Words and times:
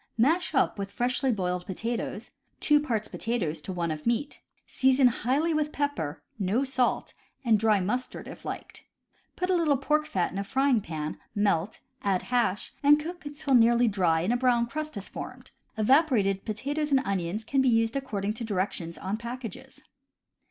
Mash 0.17 0.55
up 0.55 0.79
with 0.79 0.89
freshly 0.89 1.31
boiled 1.31 1.67
potatoes, 1.67 2.31
two 2.59 2.79
parts 2.79 3.07
potatoes 3.07 3.61
to 3.61 3.71
one 3.71 3.91
of 3.91 4.07
meat. 4.07 4.41
Season 4.65 5.05
highly 5.09 5.53
with 5.53 5.71
pepper 5.71 6.23
(no 6.39 6.63
salt) 6.63 7.13
and 7.45 7.59
dry 7.59 7.79
mustard 7.79 8.27
if 8.27 8.43
liked. 8.43 8.83
Put 9.35 9.51
a 9.51 9.55
little 9.55 9.77
pork 9.77 10.07
fat 10.07 10.31
in 10.31 10.39
a 10.39 10.43
frying 10.43 10.81
pan, 10.81 11.19
melt, 11.35 11.81
add 12.03 12.23
hash, 12.23 12.73
and 12.81 12.99
cook 12.99 13.27
until 13.27 13.53
nearly 13.53 13.87
dry 13.87 14.21
and 14.21 14.33
a 14.33 14.37
brown 14.37 14.65
crust 14.65 14.95
has 14.95 15.07
formed. 15.07 15.51
Evaporated 15.77 16.45
potatoes 16.45 16.89
and 16.89 17.01
onions 17.05 17.43
can 17.43 17.61
be 17.61 17.69
used 17.69 17.95
accord 17.95 18.25
ing 18.25 18.33
to 18.33 18.43
directions 18.43 18.97
on 18.97 19.17
packages. 19.17 19.83